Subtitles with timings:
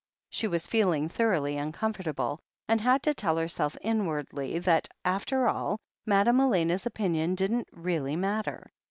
[0.31, 6.39] She was feeling thoroughly uncomfortable, and had to tell herself inwardly that, after all, Madame
[6.41, 8.71] Elena's opinion didn't really matter.